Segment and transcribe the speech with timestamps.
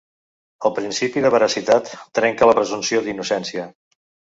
[0.69, 3.73] El principi de veracitat trenca la presumpció d’innocència.